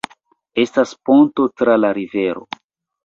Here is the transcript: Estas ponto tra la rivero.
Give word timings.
Estas 0.63 0.93
ponto 1.09 1.47
tra 1.63 1.77
la 1.85 1.93
rivero. 1.99 2.47